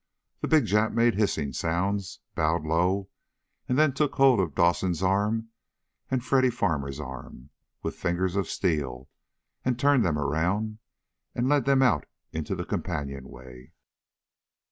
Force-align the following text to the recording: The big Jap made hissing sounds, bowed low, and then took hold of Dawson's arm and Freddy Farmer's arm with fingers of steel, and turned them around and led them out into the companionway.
The 0.39 0.47
big 0.47 0.65
Jap 0.65 0.93
made 0.93 1.13
hissing 1.13 1.53
sounds, 1.53 2.21
bowed 2.33 2.63
low, 2.63 3.09
and 3.69 3.77
then 3.77 3.93
took 3.93 4.15
hold 4.15 4.39
of 4.39 4.55
Dawson's 4.55 5.03
arm 5.03 5.49
and 6.09 6.25
Freddy 6.25 6.49
Farmer's 6.49 6.99
arm 6.99 7.51
with 7.83 7.93
fingers 7.97 8.35
of 8.35 8.49
steel, 8.49 9.09
and 9.63 9.77
turned 9.77 10.03
them 10.03 10.17
around 10.17 10.79
and 11.35 11.47
led 11.47 11.65
them 11.65 11.83
out 11.83 12.07
into 12.33 12.55
the 12.55 12.65
companionway. 12.65 13.73